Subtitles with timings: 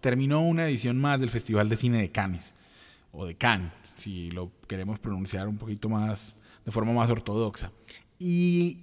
[0.00, 2.54] Terminó una edición más del Festival de Cine de Cannes,
[3.12, 7.70] o de Cannes, si lo queremos pronunciar un poquito más, de forma más ortodoxa.
[8.18, 8.78] Y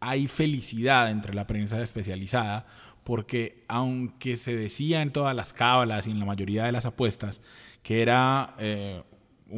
[0.00, 2.66] hay felicidad entre la prensa especializada,
[3.04, 7.40] porque aunque se decía en todas las cábalas y en la mayoría de las apuestas
[7.82, 9.02] que era eh,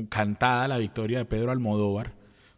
[0.08, 2.12] cantada la victoria de Pedro Almodóvar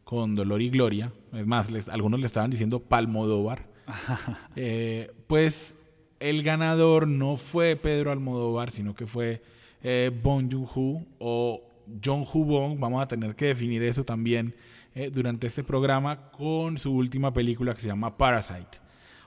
[0.04, 3.66] con Dolor y Gloria, es más, algunos le estaban diciendo Palmodóvar,
[4.56, 5.77] eh, pues
[6.20, 9.42] el ganador no fue Pedro Almodóvar, sino que fue
[9.82, 11.62] eh, Bong Joon-ho o
[12.04, 12.78] John Hu Bong.
[12.78, 14.54] Vamos a tener que definir eso también
[14.94, 18.78] eh, durante este programa con su última película que se llama Parasite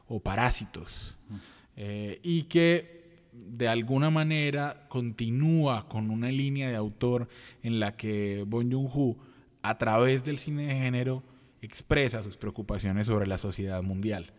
[0.07, 1.17] o Parásitos.
[1.77, 7.29] Eh, y que de alguna manera continúa con una línea de autor
[7.63, 9.17] en la que Bong Joon-ho,
[9.61, 11.23] a través del cine de género,
[11.61, 14.33] expresa sus preocupaciones sobre la sociedad mundial.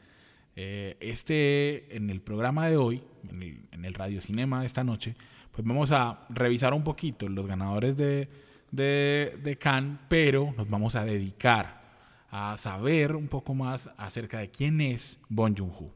[0.55, 5.15] Eh, este, en el programa de hoy, en el, Radio Cinema de esta noche,
[5.51, 8.29] pues vamos a revisar un poquito los ganadores de,
[8.71, 11.83] de, de Cannes, pero nos vamos a dedicar
[12.31, 15.91] a saber un poco más acerca de quién es Bon Joon-ho.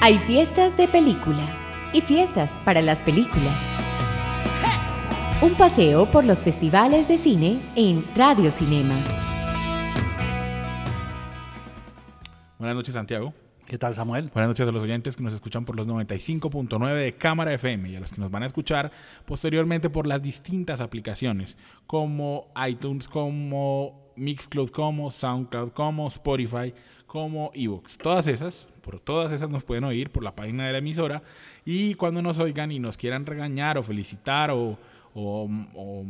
[0.00, 1.48] Hay fiestas de película
[1.92, 3.56] y fiestas para las películas.
[5.40, 8.94] Un paseo por los festivales de cine en Radio Cinema.
[12.58, 13.34] Buenas noches, Santiago.
[13.66, 14.30] ¿Qué tal, Samuel?
[14.34, 17.94] Buenas noches a los oyentes que nos escuchan por los 95.9 de Cámara FM y
[17.94, 18.90] a los que nos van a escuchar
[19.26, 26.74] posteriormente por las distintas aplicaciones como iTunes, como Mixcloud, como SoundCloud, como Spotify,
[27.06, 27.96] como Evox.
[27.96, 31.22] Todas esas, por todas esas nos pueden oír por la página de la emisora
[31.64, 34.76] y cuando nos oigan y nos quieran regañar o felicitar o,
[35.14, 36.04] o, o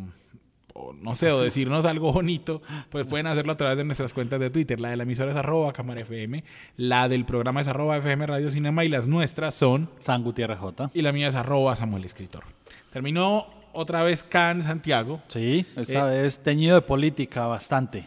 [1.00, 4.50] no sé, o decirnos algo bonito, pues pueden hacerlo a través de nuestras cuentas de
[4.50, 4.80] Twitter.
[4.80, 6.44] La de la emisora es arroba cámara FM,
[6.76, 10.90] la del programa es arroba FM Radio Cinema y las nuestras son San Gutiérrez J.
[10.94, 12.44] Y la mía es arroba Samuel Escritor.
[12.90, 15.20] Terminó otra vez Can Santiago.
[15.28, 18.06] Sí, esta eh, vez teñido de política bastante.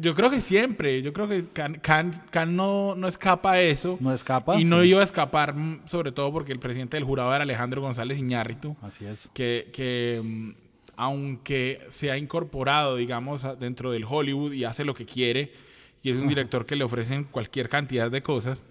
[0.00, 3.98] Yo creo que siempre, yo creo que Can, no, no, escapa a eso.
[4.00, 4.58] No escapa.
[4.58, 7.82] Y no iba a escapar, mm, sobre todo porque el presidente del jurado era Alejandro
[7.82, 8.74] González Iñárritu.
[8.80, 9.28] Así es.
[9.34, 10.50] Que, que mm,
[11.00, 15.50] aunque se ha incorporado, digamos, dentro del Hollywood y hace lo que quiere,
[16.02, 18.66] y es un director que le ofrecen cualquier cantidad de cosas,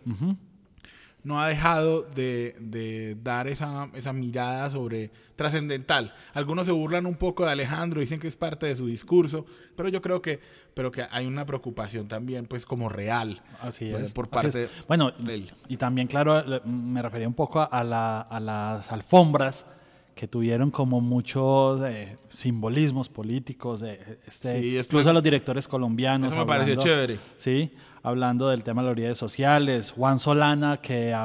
[1.23, 6.13] no ha dejado de, dar esa, esa, mirada sobre trascendental.
[6.35, 9.89] Algunos se burlan un poco de Alejandro, dicen que es parte de su discurso, pero
[9.89, 10.39] yo creo que,
[10.75, 13.41] pero que hay una preocupación también, pues, como real.
[13.59, 14.13] Así pues, es.
[14.13, 15.51] Por parte bueno, de él.
[15.67, 19.65] Y también, claro, me refería un poco a, la, a las alfombras
[20.19, 26.33] que tuvieron como muchos eh, simbolismos políticos, de este, incluso los directores colombianos.
[26.33, 27.17] Eso me pareció chévere.
[27.37, 27.71] Sí,
[28.03, 29.93] hablando del tema de las redes sociales.
[29.95, 31.15] Juan Solana, que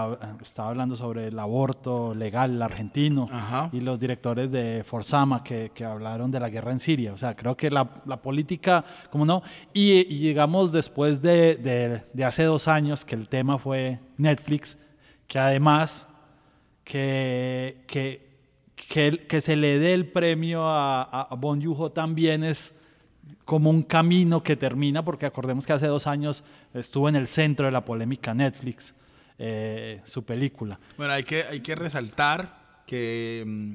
[0.41, 3.29] estaba hablando sobre el aborto legal el argentino.
[3.73, 7.15] Y los directores de Forzama, que, que, hablaron de la guerra en Siria.
[7.15, 9.43] O sea, creo que la, la política, como no.
[9.73, 14.79] Y, llegamos después de, de, de hace dos años que el tema fue Netflix,
[15.27, 16.07] que además
[16.85, 18.34] que, que
[18.75, 22.75] que, que se le dé el premio a, a Bon Yuho también es
[23.45, 27.67] como un camino que termina, porque acordemos que hace dos años estuvo en el centro
[27.67, 28.95] de la polémica Netflix,
[29.39, 30.79] eh, su película.
[30.97, 33.73] Bueno, hay que, hay que resaltar que, mm,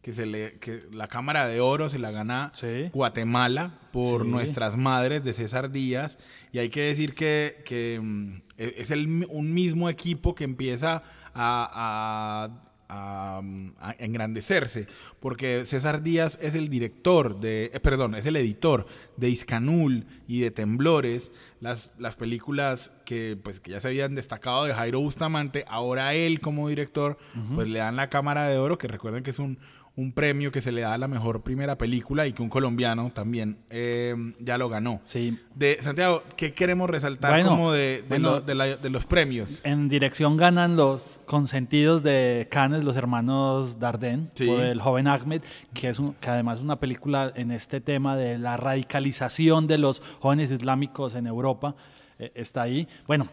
[0.00, 2.52] que, se le, que la Cámara de Oro se la gana
[2.92, 6.18] Guatemala por nuestras madres de César Díaz,
[6.52, 11.02] y hay que decir que, que mm, e, es el, un mismo equipo que empieza
[11.34, 14.86] a, a a, engrandecerse,
[15.20, 18.86] porque César Díaz es el director de, eh, perdón, es el editor
[19.16, 24.64] de Iscanul y de Temblores, las, las películas que, pues, que ya se habían destacado
[24.64, 27.16] de Jairo Bustamante, ahora él como director,
[27.54, 29.58] pues le dan la cámara de oro, que recuerden que es un,
[29.94, 33.10] un premio que se le da a la mejor primera película y que un colombiano
[33.12, 35.02] también eh, ya lo ganó.
[35.04, 35.38] Sí.
[35.54, 39.60] De Santiago, ¿qué queremos resaltar como de, de, los premios?
[39.64, 45.42] En dirección ganan los consentidos de Cannes, los hermanos Dardenne, por el joven Ahmed,
[45.74, 50.00] que, es que además es una película en este tema de la radicalización de los
[50.20, 51.74] jóvenes islámicos en Europa.
[52.18, 52.88] está ahí.
[53.06, 53.28] Bueno,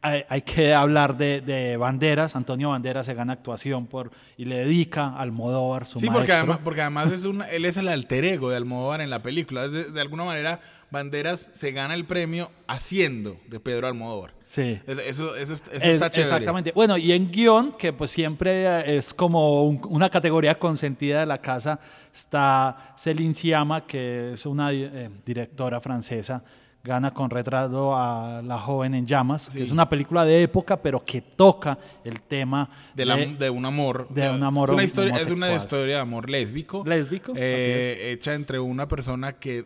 [0.00, 2.36] hay, que hablar de, Banderas.
[2.36, 6.58] Antonio Banderas se gana actuación por y le dedica al Almodóvar su Sí, porque además,
[6.62, 9.68] porque además es un, él es el alter ego de Almodóvar en la película.
[9.68, 14.34] De, alguna manera, Banderas se gana el premio haciendo de Pedro Almodóvar.
[14.44, 14.80] Sí.
[14.86, 16.32] Eso, eso, está chévere.
[16.32, 16.72] Exactamente.
[16.74, 21.80] Bueno, y en guion, que pues siempre es como una categoría consentida de la casa,
[22.14, 26.42] está Céline Sciamma, que es una eh, directora francesa
[26.84, 31.04] gana con retrato a La joven en llamas, que es una película de época, pero
[31.04, 34.08] que toca el tema de, un amor.
[34.10, 36.82] De un amor es una, historia, es una historia de amor lésbico.
[36.84, 37.32] Lésbico.
[37.36, 39.64] Eh, hecha entre una persona que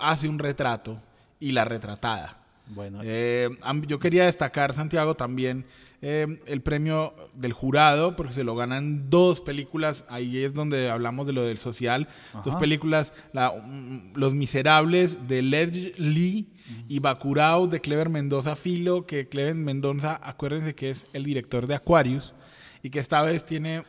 [0.00, 0.98] hace un retrato
[1.38, 2.45] y la retratada.
[2.66, 3.00] Bueno.
[3.02, 3.48] Eh,
[3.86, 5.64] yo quería destacar, Santiago, también
[6.02, 11.26] eh, el premio del jurado, porque se lo ganan dos películas, ahí es donde hablamos
[11.26, 12.08] de lo del social,
[12.44, 16.46] dos películas, mm, Los Miserables de Leslie
[16.88, 21.76] y Bacurao de Clever Mendoza Filo, que Clever Mendoza, acuérdense que es el director de
[21.76, 22.34] Aquarius
[22.82, 23.84] y que esta vez tiene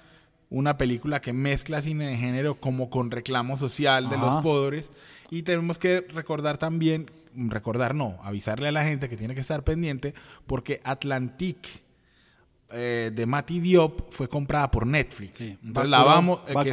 [0.50, 4.92] una película que mezcla cine de género como con reclamo social de los pobres.
[5.30, 9.64] Y tenemos que recordar también, recordar no, avisarle a la gente que tiene que estar
[9.64, 10.14] pendiente
[10.46, 11.68] porque Atlantic
[12.70, 15.42] eh, de Mati Diop fue comprada por Netflix.
[15.42, 16.40] Entonces la vamos.
[16.48, 16.72] Eh, que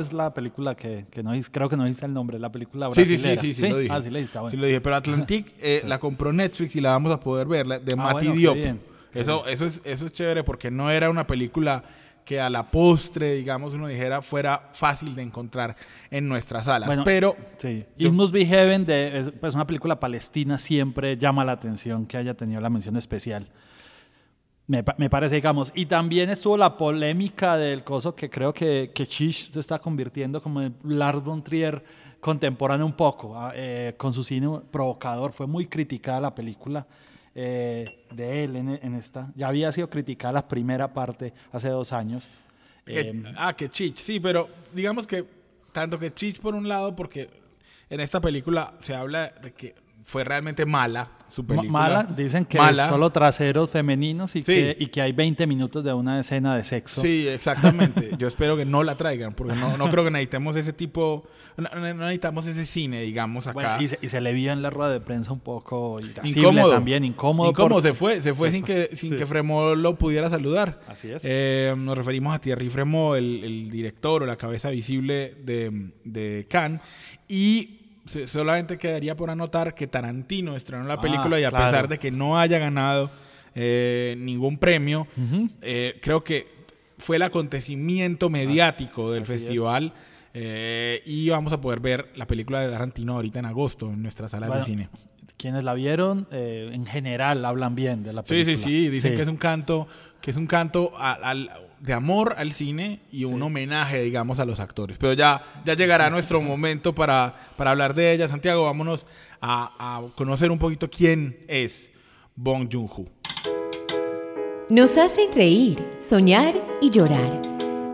[0.00, 3.40] es la película que, que no creo que no dice el nombre, la película brasilera.
[3.40, 3.92] Sí, sí, sí, sí, lo dije.
[3.92, 7.46] Ah, sí, lo dije, pero Atlantic eh, la compró Netflix y la vamos a poder
[7.46, 8.56] ver, de ah, Mati Diop.
[9.14, 11.84] Eso, eso, es, eso es chévere porque no era una película
[12.26, 15.76] que a la postre, digamos, uno dijera, fuera fácil de encontrar
[16.10, 16.98] en nuestras salas.
[17.04, 17.36] pero...
[17.56, 17.86] Sí.
[17.96, 22.34] It Must Be Heaven, de, pues una película palestina, siempre llama la atención que haya
[22.34, 23.48] tenido la mención especial.
[24.66, 25.70] Me, me, parece, digamos.
[25.76, 30.42] Y también estuvo la polémica del coso que creo que, que Chish se está convirtiendo
[30.42, 31.84] como en Lars von Trier
[32.18, 35.32] contemporáneo un poco, ah, eh, con su cine provocador.
[35.32, 36.84] Fue muy criticada la película
[37.38, 39.30] eh, de él en, esta.
[39.36, 42.26] Ya había sido criticada la primera parte hace dos años.
[42.86, 45.22] Eh, ah, que Chich, sí, pero digamos que
[45.70, 47.28] tanto que Chich por un lado, porque
[47.90, 49.74] en esta película se habla de que
[50.06, 51.72] fue realmente mala su película.
[51.72, 55.92] Mala, dicen que es solo traseros femeninos y, que, y que hay 20 minutos de
[55.92, 57.02] una escena de sexo.
[57.02, 58.10] Sí, exactamente.
[58.18, 61.26] Yo espero que no la traigan, porque no, no creo que necesitemos ese tipo,
[61.56, 63.78] no, necesitamos ese cine, digamos, acá.
[63.82, 67.02] y, se, y, se, le vio en la rueda de prensa un poco incómodo también,
[67.02, 67.50] incómodo.
[67.50, 70.78] Incómodo, se fue, se fue sin que sin que Fremont lo pudiera saludar.
[70.86, 71.22] Así es.
[71.24, 76.46] Eh, nos referimos a Thierry Fremont, el, el, director o la cabeza visible de, de
[76.48, 76.80] Cannes,
[77.28, 77.75] y
[78.26, 82.10] solamente quedaría por anotar que Tarantino estrenó la ah, película y a pesar de que
[82.10, 83.10] no haya ganado
[83.54, 85.06] eh, ningún premio,
[85.62, 86.46] eh, creo que
[86.98, 89.92] fue el acontecimiento mediático del festival.
[90.38, 94.32] Eh, y vamos a poder ver la película de Tarantino ahorita en agosto en nuestras
[94.32, 94.88] salas de cine.
[95.38, 98.56] Quienes la vieron, en general hablan bien de la película.
[98.56, 98.88] Sí, sí, sí.
[98.88, 99.86] Dicen que es un canto,
[100.20, 101.50] que es un canto al
[101.86, 104.98] de amor al cine y un homenaje, digamos, a los actores.
[104.98, 108.26] Pero ya, ya llegará nuestro momento para, para hablar de ella.
[108.26, 109.06] Santiago, vámonos
[109.40, 111.92] a, conocer un poquito quién es
[112.34, 113.04] Bong Joon-ho.
[114.68, 117.40] Nos hacen reír, soñar y llorar.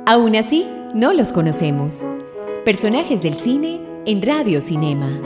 [0.06, 2.02] Aún así, no los conocemos.
[2.64, 5.20] Personajes del cine en Radio Cinema.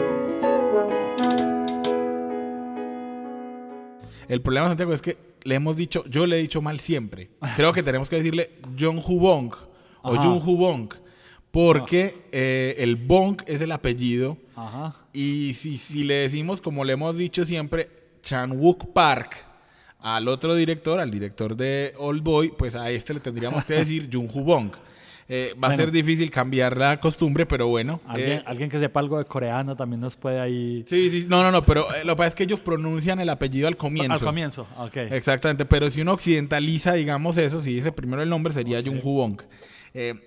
[4.26, 7.30] El problema, Santiago, es que le hemos dicho, yo le he dicho mal siempre.
[7.54, 9.54] Creo que tenemos que decirle John Bong
[10.02, 10.92] o Jung Bong
[11.50, 14.36] porque eh, el Bong es el apellido.
[15.12, 17.88] Y si, si le decimos, como le hemos dicho siempre,
[18.22, 19.36] Chan Wook Park
[20.00, 24.08] al otro director, al director de Old Boy, pues a este le tendríamos que decir
[24.12, 24.70] Jung Bong
[25.28, 28.00] eh, va a ser difícil cambiar la costumbre, pero bueno.
[28.06, 30.84] ¿alguien, eh, alguien, que sepa algo de coreano también nos puede ahí.
[30.86, 33.28] Sí, sí, no, no, no, pero eh, lo que pasa es que ellos pronuncian el
[33.28, 34.14] apellido al comienzo.
[34.14, 34.96] Al comienzo, ok.
[35.10, 39.36] Exactamente, pero si uno occidentaliza, digamos eso, si dice primero el nombre, sería Jung Woo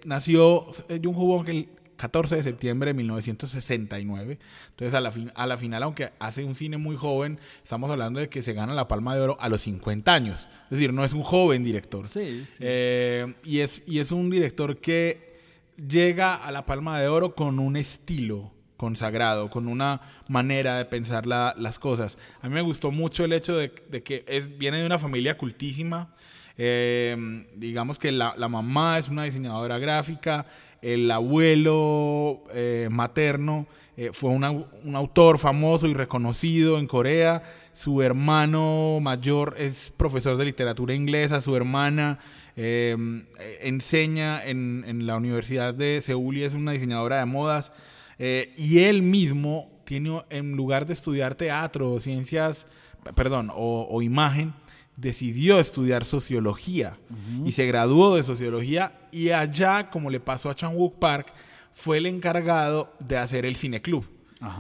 [0.04, 4.40] nació Jung Woo el 14 de septiembre de 1969.
[4.70, 8.30] Entonces, a la, a la final, aunque hace un cine muy joven, estamos hablando de
[8.30, 10.48] que se gana la Palma de Oro a los 50 años.
[10.66, 12.08] Es decir, no es un joven director.
[12.08, 15.38] Sí, eh, y, es, y es un director que
[15.76, 21.28] llega a la Palma de Oro con un estilo consagrado, con una manera de pensar
[21.28, 22.18] las cosas.
[22.42, 26.16] A mí me gustó mucho el hecho de, que es, viene de una familia cultísima.
[26.58, 30.46] Eh, digamos que la, la mamá es una diseñadora gráfica,
[30.82, 33.68] el abuelo eh, materno
[33.98, 37.44] eh, fue un autor famoso y reconocido en Corea.
[37.74, 41.42] Su hermano mayor es profesor de literatura inglesa.
[41.42, 42.20] Su hermana
[42.56, 43.26] em,
[43.62, 47.74] enseña en, en, la Universidad de Seúl y es una diseñadora de modas.
[48.20, 52.68] Eh, y él mismo tiene, en lugar de estudiar teatro o ciencias,
[53.16, 54.54] perdón, o, imagen,
[55.00, 56.98] decidió estudiar sociología
[57.46, 61.34] y se graduó de sociología y allá, como le pasó a Chan Wook Park,
[61.74, 64.06] fue el encargado de hacer el cineclub.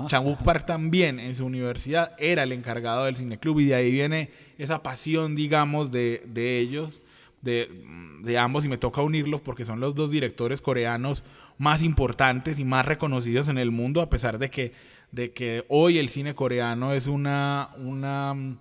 [0.08, 3.91] Chan Wook Park también en su universidad era el encargado del cineclub y de ahí
[3.91, 7.01] viene esa pasión, digamos, de, de ellos
[7.41, 11.24] de, ambos y me toca unirlos porque son los dos directores coreanos
[11.58, 14.74] más importantes y más reconocidos en el mundo, a pesar de que,
[15.12, 18.58] de que hoy el cine coreano es una, una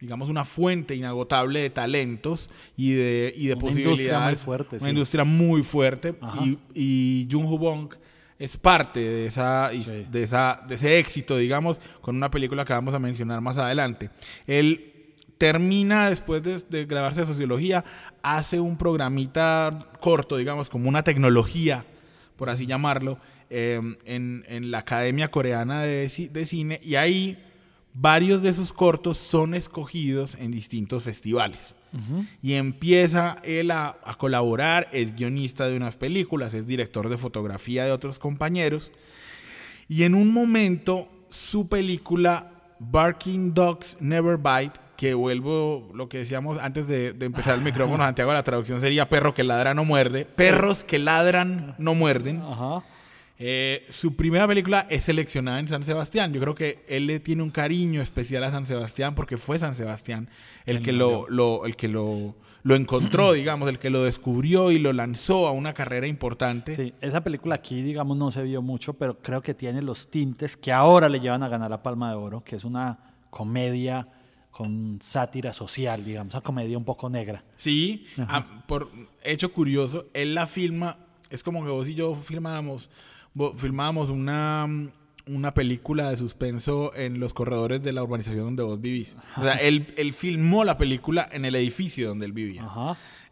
[0.00, 4.42] digamos, una fuente inagotable de talentos y de, y de posibilidades.
[4.42, 6.14] fuerte, una industria muy fuerte.
[6.42, 7.94] Y, y Jung Ho Bong
[8.40, 12.94] es parte de, esa, de, esa, de ese éxito, digamos, con una película que vamos
[12.94, 14.08] a mencionar más adelante.
[14.46, 17.84] Él termina después de, grabarse de sociología,
[18.22, 21.84] hace un programita corto, digamos, como una tecnología,
[22.36, 23.18] por así llamarlo,
[23.50, 27.36] em, en, la Academia Coreana de, Cine, y ahí
[27.94, 31.76] varios de sus cortos son escogidos en distintos festivales.
[32.40, 37.84] Y empieza él a, a, colaborar, es guionista de unas películas, es director de fotografía
[37.84, 38.92] de otros compañeros,
[39.88, 46.58] y en un momento su película Barking Dogs Never Bite que vuelvo lo que decíamos
[46.58, 50.26] antes de, empezar el micrófono, Santiago, la traducción sería perro que ladra no muerde.
[50.26, 52.42] Perros que ladran no muerden.
[53.42, 56.30] Eh, su primera película es seleccionada en San Sebastián.
[56.34, 59.74] Yo creo que él le tiene un cariño especial a San Sebastián porque fue San
[59.74, 60.28] Sebastián
[60.66, 61.26] el que lo,
[61.64, 65.72] el que lo, lo encontró, digamos, el que lo descubrió y lo lanzó a una
[65.72, 66.74] carrera importante.
[66.74, 70.54] Sí, esa película aquí, digamos, no se vio mucho, pero creo que tiene los tintes
[70.54, 72.98] que ahora le llevan a ganar la Palma de Oro, que es una
[73.30, 74.06] comedia
[74.50, 77.42] con sátira social, digamos, una comedia un poco negra.
[77.56, 78.90] Sí, ah, por
[79.22, 80.98] hecho curioso, él la filma,
[81.30, 82.90] es como que vos y yo filmábamos,
[83.56, 84.68] filmábamos una,
[85.26, 89.16] una película de suspenso en los corredores de la urbanización donde vos vivís.
[89.36, 92.66] O sea, él, él filmó la película en el edificio donde él vivía.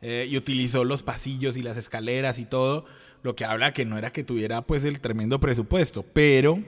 [0.01, 2.85] Eh, y utilizó los pasillos y las escaleras y todo,
[3.23, 6.63] lo que habla que no era que tuviera pues el tremendo presupuesto, pero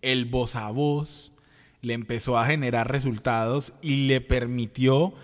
[0.00, 1.32] el voz a voz
[1.82, 5.14] le empezó a generar resultados y le permitió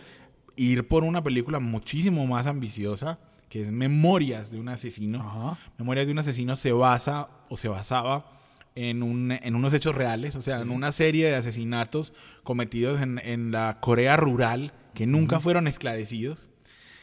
[0.57, 3.19] ir por una película muchísimo más ambiciosa,
[3.51, 5.59] que es Memorias de un asesino.
[5.77, 8.41] Memorias de un asesino se basa o se basaba
[8.77, 12.13] en, un, en unos hechos reales, o sea, en una serie de asesinatos
[12.45, 16.49] cometidos en, la Corea rural que nunca fueron esclarecidos.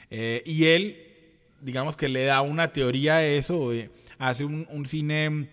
[0.09, 5.49] Eh, y él, digamos que le da una teoría a eso, eh, hace un, cine,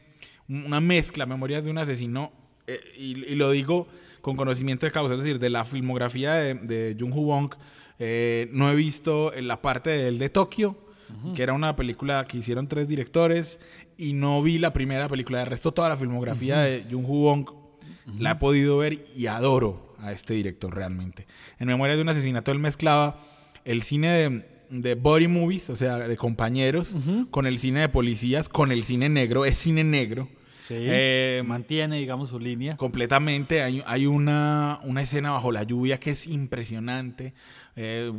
[0.48, 2.32] una mezcla, Memorias de un asesino
[2.68, 3.88] eh, y, lo digo
[4.20, 7.52] con conocimiento de causa, es decir, de la filmografía de, de Jung Wong,
[7.98, 10.76] eh, no he visto la parte del de Tokio,
[11.34, 13.60] que era una película que hicieron tres directores,
[13.96, 15.38] y no vi la primera película.
[15.40, 17.50] De resto, toda la filmografía de Jung Ho Wong
[18.18, 21.26] la he podido ver y adoro a este director realmente.
[21.58, 23.20] En Memoria de un asesinato, él mezclaba
[23.64, 26.96] el cine de, de body movies, o sea, de compañeros,
[27.30, 30.28] con el cine de policías, con el cine negro, es cine negro
[30.64, 32.78] Sí, eh, mantiene, digamos, su línea.
[32.78, 33.61] Completamente.
[33.61, 37.35] Hay, una, escena bajo la lluvia que es impresionante,
[37.76, 38.11] eh,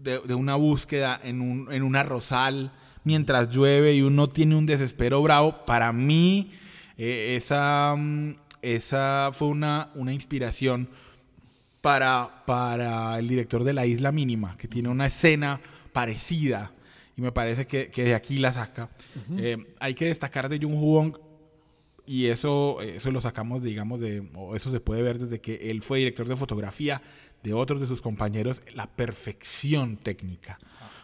[0.00, 2.72] de, una búsqueda en un, en una rosal
[3.04, 5.66] mientras llueve y uno tiene un desespero bravo.
[5.66, 6.52] Para mí,
[6.96, 7.94] eh, esa,
[8.62, 10.88] esa fue una, una inspiración
[11.82, 15.60] para, para el director de La Isla Mínima, que tiene una escena
[15.92, 16.72] parecida
[17.18, 18.88] y me parece que, de aquí la saca.
[19.78, 21.31] hay que destacar de Jung Wong
[22.06, 25.82] y eso, eso lo sacamos, digamos, de, o eso se puede ver desde que él
[25.82, 27.00] fue director de fotografía
[27.42, 30.58] de otros de sus compañeros, la perfección técnica.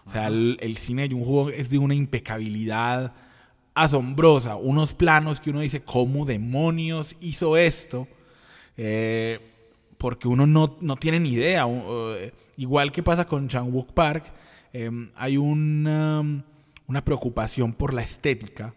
[0.07, 3.13] O sea, el, cine de Jung es de una impecabilidad
[3.75, 8.09] asombrosa, unos planos que uno dice, ¿cómo demonios hizo esto?
[8.77, 9.39] Eh,
[9.99, 11.67] porque uno no, no, tiene ni idea.
[12.57, 14.25] Igual que pasa con Chang-wook Park,
[14.73, 16.43] eh, hay una,
[16.87, 18.75] una preocupación por la estética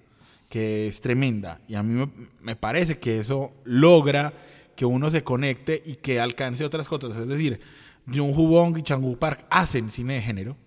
[0.51, 1.61] que es tremenda.
[1.65, 4.33] Y a mí me, parece que eso logra
[4.75, 7.15] que uno se conecte y que alcance otras cosas.
[7.15, 7.61] Es decir,
[8.05, 10.57] Jung Hu Bong y Chang Park hacen cine de género,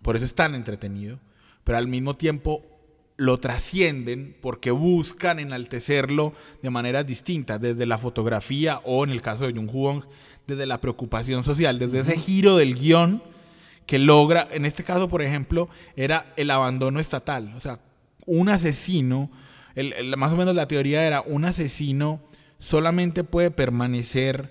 [0.00, 1.20] por eso es tan entretenido,
[1.62, 2.62] pero al mismo tiempo
[3.18, 6.32] lo trascienden porque buscan enaltecerlo
[6.62, 10.04] de maneras distintas, desde la fotografía o en el caso de Jung Hu Bong,
[10.46, 13.22] desde la preocupación social, desde ese giro del guion
[13.84, 17.52] que logra, en este caso, por ejemplo, era el abandono estatal.
[17.54, 17.78] O sea,
[18.26, 19.30] un asesino,
[20.16, 22.20] más o menos la teoría era, un asesino
[22.58, 24.50] solamente puede permanecer,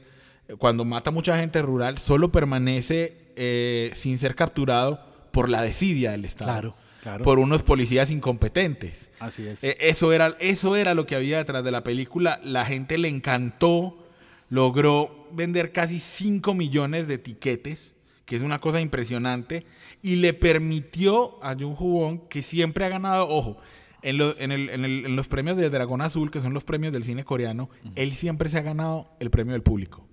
[0.60, 5.00] cuando mata mucha gente rural, solo permanece eh, sin ser capturado
[5.32, 6.76] por la desidia del Estado.
[7.24, 9.10] por unos policías incompetentes.
[9.20, 9.64] Así es.
[9.64, 12.40] E, eso, era, eso era lo que había detrás de la película.
[12.44, 14.08] La gente le encantó,
[14.50, 19.66] logró vender casi 5 millones de etiquetes, que es una cosa impresionante,
[20.02, 23.58] y le permitió a Jung Won, que siempre ha ganado, ojo,
[24.02, 28.12] en, en, los premios de Dragón Azul, que son los premios del cine coreano, él
[28.12, 30.06] siempre se ha ganado el premio del público.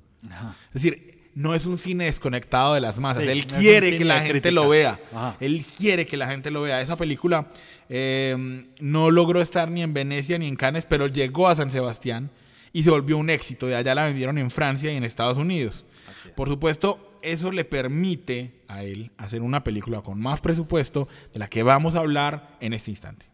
[0.69, 3.25] Es decir, no es un cine desconectado de las masas.
[3.25, 4.99] él quiere que la gente lo vea.
[5.41, 6.81] Él quiere que la gente lo vea.
[6.81, 7.49] Esa película
[7.89, 12.31] eh, no logró estar ni en Venecia ni en Cannes, pero llegó a San Sebastián
[12.73, 13.67] y se volvió un éxito.
[13.67, 15.85] De allá la vendieron en Francia y en Estados Unidos.
[16.37, 21.49] Por supuesto, eso le permite a él hacer una película con más presupuesto de la
[21.49, 23.27] que vamos a hablar en este instante.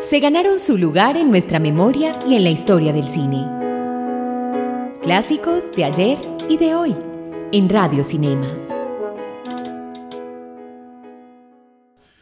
[0.00, 3.46] Se ganaron su lugar en nuestra memoria y en la historia del cine.
[5.02, 6.18] Clásicos de ayer
[6.48, 6.96] y de hoy
[7.52, 8.46] en Radio Cinema.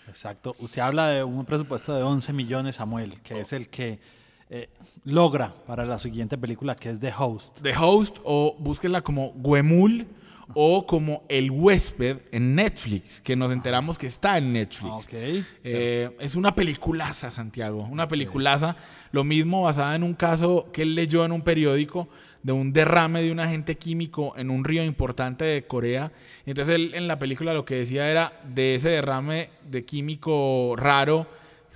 [0.09, 0.55] Exacto.
[0.59, 4.01] Usted habla de un presupuesto de 11 millones, Samuel, que es el que
[4.51, 4.69] eh,
[5.05, 7.61] logra para la siguiente película, que es The Host.
[7.63, 10.07] The Host, o búsquenla como Guemul
[10.55, 15.09] o como El huésped en Netflix, que nos enteramos que está en Netflix.
[15.13, 18.75] Eh, es una peliculaza, Santiago, una peliculaza.
[19.13, 22.09] Lo mismo basada en un caso que él leyó en un periódico
[22.43, 26.11] de un derrame de un agente químico en un río importante de Corea.
[26.47, 31.27] Entonces él en la película lo que decía era, de ese derrame de químico raro,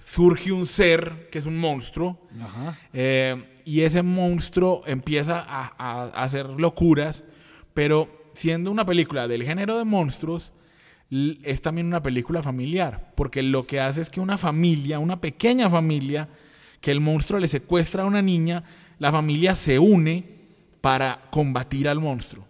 [0.05, 2.19] surge un ser que es un monstruo.
[2.93, 7.25] Eh, y ese monstruo empieza a, hacer locuras,
[7.73, 10.53] pero siendo una película del género de monstruos,
[11.11, 15.71] es también una película familiar, porque lo que hace es que una familia, una pequeña
[15.71, 16.29] familia,
[16.81, 18.63] que el monstruo le secuestra a una niña,
[18.99, 20.35] la familia se une
[20.83, 22.47] para combatir al monstruo.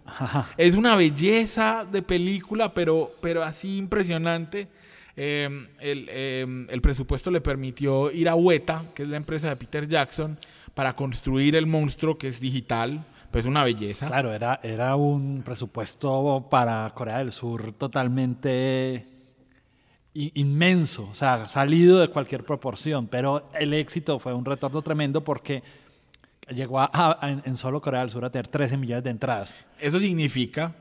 [0.57, 4.67] Es una belleza de película, pero, pero así impresionante.
[5.17, 9.87] Em, em, el, presupuesto le permitió ir a Weta, que es la empresa de Peter
[9.87, 10.37] Jackson,
[10.73, 13.05] para construir el monstruo que es digital.
[13.31, 14.07] Pues una belleza.
[14.07, 19.07] Claro, era, era un presupuesto para Corea del Sur totalmente
[20.15, 25.61] inmenso, o sea, salido de cualquier proporción, pero el éxito fue un retorno tremendo porque
[26.49, 29.55] llegó a, en, solo Corea del Sur a tener 13 millones de entradas.
[29.77, 30.73] Eso significa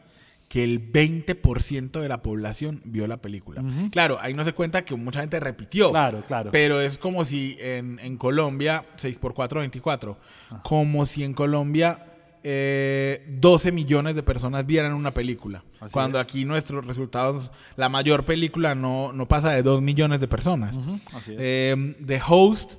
[0.55, 3.61] que el 20% de la población vio la película.
[3.91, 5.91] Claro, ahí no se cuenta que mucha gente repitió.
[5.91, 6.53] Claro, claro.
[6.53, 10.17] Pero es como si en, en Colombia, 6 por 4, 24,
[10.63, 12.07] como si en Colombia
[12.45, 15.65] eh, 12 millones de personas vieran una película.
[15.91, 20.79] cuando aquí nuestros resultados, la mayor película no, no pasa de 2 millones de personas.
[21.27, 22.75] Eh, The Host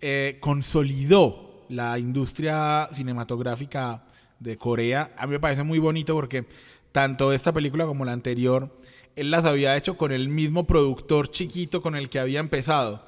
[0.00, 4.02] eh, consolidó la industria cinematográfica
[4.40, 5.12] de Corea.
[5.16, 6.46] A mí me parece muy bonito porque
[6.92, 8.78] tanto esta película como la anterior,
[9.16, 13.04] él las había hecho con el mismo productor chiquito con el que había empezado.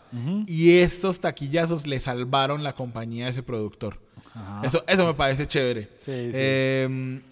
[0.46, 3.98] Y estos taquillazos le salvaron la compañía a ese productor.
[4.62, 5.88] Eso, eso me parece chévere.
[6.06, 7.22] Em,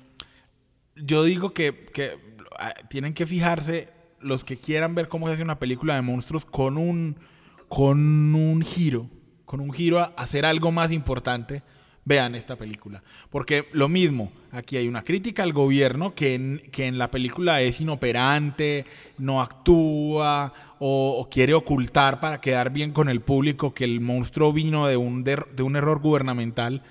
[0.97, 2.19] yo digo que, que
[2.59, 3.89] ah, tienen que fijarse
[4.21, 7.17] los que quieran ver cómo se hace una película de monstruos con un,
[7.69, 9.09] con un giro
[9.53, 11.63] con un giro a hacer algo más importante,
[12.05, 13.03] vean esta película.
[13.31, 17.61] Porque lo mismo, aquí hay una crítica al gobierno que en, que en la película
[17.61, 18.87] es inoperante,
[19.19, 24.87] no actúa o, quiere ocultar para quedar bien con el público que el monstruo vino
[24.87, 26.83] de un, de, un error gubernamental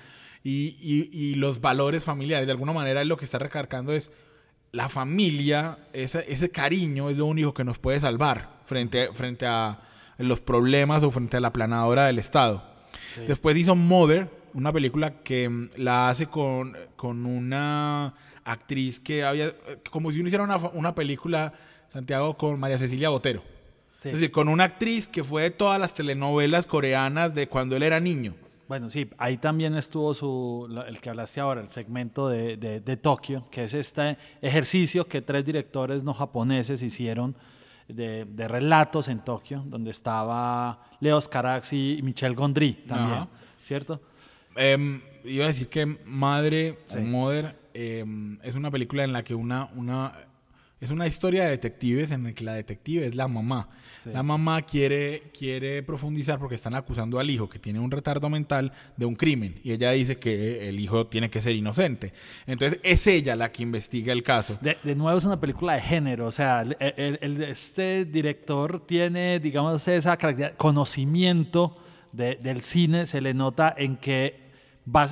[0.42, 2.46] y, y, los valores familiares.
[2.46, 4.10] De alguna manera lo que está recargando es
[4.72, 9.82] la familia, ese, ese cariño es lo único que nos puede salvar frente, frente a
[10.16, 12.64] los problemas o frente a la planadora del Estado.
[13.28, 19.52] Después hizo Mother, una película que mm, la hace con, con una actriz que había,
[19.90, 21.52] como si uno hiciera una, una película,
[21.88, 23.42] Santiago, con María Cecilia Botero.
[24.04, 27.84] Es decir, con una actriz que fue de todas las telenovelas coreanas de cuando él
[27.84, 28.34] era niño.
[28.66, 32.96] Bueno, sí, ahí también estuvo su, el que hablaste ahora, el segmento de, de, de
[32.96, 37.36] Tokio, que es este ejercicio que tres directores no japoneses hicieron
[37.88, 43.28] de, relatos en Tokio, donde estaba Leo Carax y Michel Gondry también,
[43.62, 44.00] ¿cierto?
[44.56, 49.34] Em, iba a decir que Madre o Mother em, es una película en la que
[49.34, 50.12] una, una
[50.82, 53.68] es una historia de detectives en la que la detective es la mamá.
[54.04, 58.72] La mamá quiere, quiere profundizar porque están acusando al hijo que tiene un retardo mental
[58.96, 62.12] de un crimen y ella dice que el hijo tiene que ser inocente.
[62.48, 64.58] Entonces es ella la que investiga el caso.
[64.60, 70.16] De, nuevo es una película de género, o sea, el, este director tiene, digamos, esa
[70.16, 71.76] característica, conocimiento
[72.10, 74.41] del cine, se le nota en que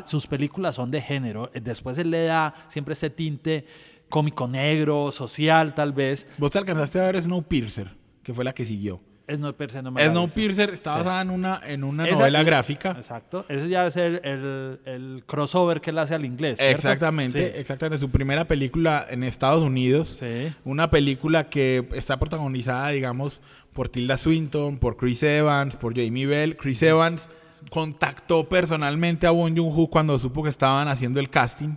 [0.06, 1.50] sus películas son de género.
[1.54, 3.64] Después él le da siempre ese tinte
[4.08, 6.26] cómico negro, social tal vez.
[6.38, 8.00] ¿Vos te alcanzaste a ver Snowpiercer?
[8.22, 9.00] que fue la que siguió.
[9.28, 12.90] Snowpiercer no Snowpiercer está basada en una, en una novela gráfica.
[12.98, 13.46] Exacto.
[13.48, 16.58] Ese ya es el, el, crossover que él hace al inglés.
[16.60, 17.98] Exactamente, exactamente.
[17.98, 20.16] Su primera película en Estados Unidos.
[20.18, 20.52] Sí.
[20.64, 23.40] Una película que está protagonizada, digamos,
[23.72, 26.56] por Tilda Swinton, por Chris Evans, por Jamie Bell.
[26.56, 27.28] Chris Evans
[27.68, 31.76] contactó personalmente a Won Joon-ho cuando supo que estaban haciendo el casting.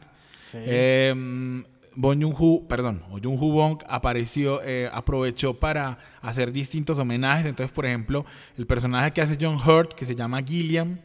[0.52, 0.58] Sí.
[0.62, 1.63] Eh,
[1.96, 7.46] Bon Joon-ho, perdón, o Joon-ho Bong apareció, eh, aprovechó para hacer distintos homenajes.
[7.46, 8.26] Entonces, por ejemplo,
[8.58, 11.00] el personaje que hace John Hurt, que se llama Gilliam,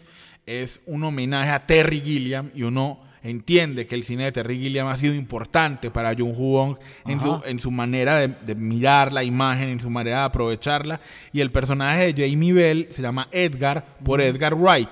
[0.47, 4.87] es un homenaje a Terry Gilliam y uno entiende que el cine de Terry Gilliam
[4.89, 6.77] ha sido importante para Jung Bong
[7.07, 11.01] en su, en su manera de, mirar la imagen, en su manera de aprovecharla.
[11.33, 14.91] Y el personaje de Jamie Bell se llama Edgar por Edgar Wright,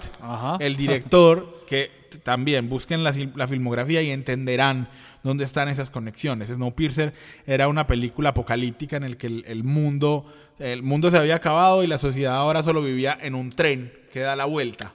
[0.60, 4.88] el director que también busquen la, la, filmografía y entenderán
[5.22, 6.48] dónde están esas conexiones.
[6.48, 7.14] Snowpiercer
[7.46, 10.26] era una película apocalíptica en el que el, mundo,
[10.58, 14.20] el mundo se había acabado y la sociedad ahora solo vivía en un tren que
[14.20, 14.94] da la vuelta.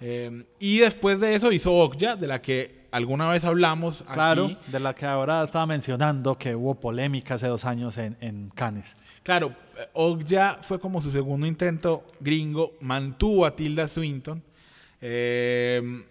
[0.00, 4.04] Eh, y después de eso hizo Okja, de la que alguna vez hablamos.
[4.12, 8.50] Claro, de la que ahora estaba mencionando que hubo polémica hace dos años en, en
[8.54, 8.96] Cannes.
[9.22, 9.52] Claro,
[9.92, 14.42] Okja fue como su segundo intento gringo, mantuvo a Tilda Swinton.
[15.00, 16.04] Eh,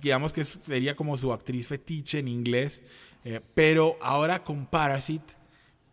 [0.00, 2.82] digamos que sería como su actriz fetiche en inglés,
[3.24, 5.34] eh, pero ahora con Parasite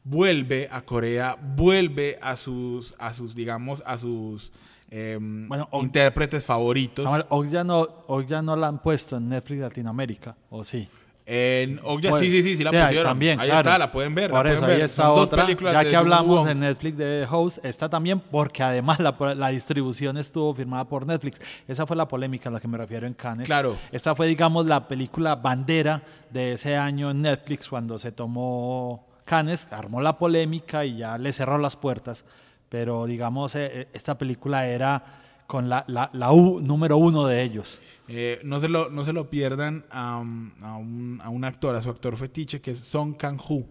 [0.04, 4.52] vuelve a Corea, vuelve a sus, a sus digamos, a sus
[4.90, 7.06] em, intérpretes favoritos.
[7.30, 10.88] Hoy ya, no, hoy ya no la han puesto en Netflix Latinoamérica, ¿o sí?
[11.34, 13.06] En Okja, sí, sí, sí, sí la pusieron.
[13.06, 14.32] También, ahí está, la pueden ver.
[14.32, 15.48] Por eso, ahí está otra.
[15.48, 20.54] ya que hablamos en Netflix de Host, está también porque además la, la, distribución estuvo
[20.54, 21.40] firmada por Netflix.
[21.70, 23.48] Esa fue la polémica a la que me refiero en Cannes.
[23.48, 23.78] Claro.
[23.94, 29.70] Esta fue, digamos, la película bandera de ese año en Netflix cuando se tomó Cannes,
[29.72, 32.26] armó la polémica y ya le cerró las puertas.
[32.68, 35.21] Pero, digamos, eh, eh, esta película era
[35.52, 37.82] con la, la, la U número uno de ellos.
[38.08, 40.18] Eh, no, se lo, no se lo pierdan a, a,
[40.78, 43.66] un, a, un, actor, a su actor fetiche, que es Song Kang-ho,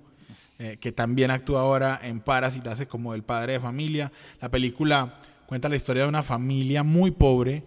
[0.59, 4.13] eh, que también actúa ahora en Parasite, hace como el padre de familia.
[4.43, 7.65] La película cuenta la historia de una familia muy pobre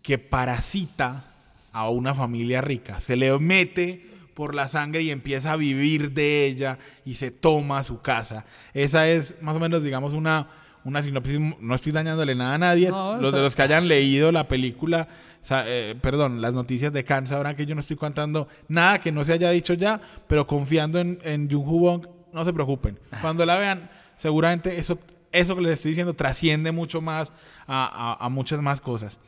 [0.00, 1.26] que parasita
[1.70, 2.98] a una familia rica.
[2.98, 7.82] Se le mete por la sangre y empieza a vivir de ella y se toma
[7.82, 8.46] su casa.
[8.72, 10.48] Esa es más o menos, digamos, una
[10.84, 12.90] una sinopsis, no estoy dañándole nada a nadie.
[12.90, 15.08] los de los que hayan leído la película,
[15.50, 19.24] eh, perdón, las noticias de Cannes sabrán que yo no estoy contando nada que no
[19.24, 22.98] se haya dicho ya, pero confiando en, en Jung Bong, no se preocupen.
[23.20, 24.98] Cuando la vean, seguramente eso,
[25.32, 27.32] eso que les estoy diciendo trasciende mucho más
[27.66, 29.20] a, muchas más cosas.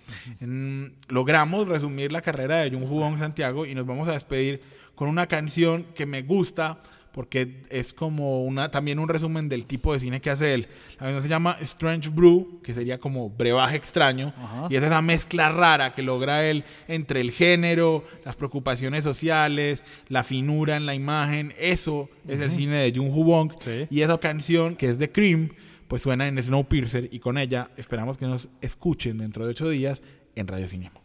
[1.09, 4.61] logramos resumir la carrera de Jung Bong Santiago y nos vamos a despedir
[4.95, 6.79] con una canción que me gusta
[7.17, 10.69] porque es como una también un resumen del tipo de cine que hace él.
[10.93, 14.35] La canción se llama Strange Brew, que sería como brebaje extraño,
[14.69, 20.25] y es esa mezcla rara que logra él entre el género, las preocupaciones sociales, la
[20.25, 23.53] finura en la imagen, eso es el cine de Jung Woo Bong,
[23.89, 25.55] y esa canción que es de Cream,
[25.89, 30.03] pues suena en Snowpiercer y con ella esperamos que nos escuchen dentro de ocho días
[30.35, 31.01] en Radio Cinema.